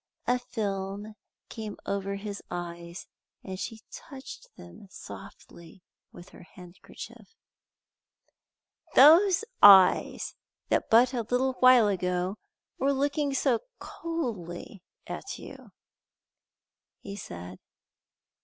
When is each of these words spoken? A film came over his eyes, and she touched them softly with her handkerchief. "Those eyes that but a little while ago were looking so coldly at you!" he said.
A 0.25 0.39
film 0.39 1.13
came 1.47 1.77
over 1.85 2.15
his 2.15 2.41
eyes, 2.49 3.05
and 3.43 3.59
she 3.59 3.81
touched 3.91 4.47
them 4.57 4.87
softly 4.89 5.83
with 6.11 6.29
her 6.29 6.41
handkerchief. 6.41 7.35
"Those 8.95 9.45
eyes 9.61 10.33
that 10.69 10.89
but 10.89 11.13
a 11.13 11.21
little 11.29 11.53
while 11.59 11.87
ago 11.87 12.37
were 12.79 12.93
looking 12.93 13.35
so 13.35 13.59
coldly 13.77 14.81
at 15.05 15.37
you!" 15.37 15.69
he 17.03 17.15
said. 17.15 17.59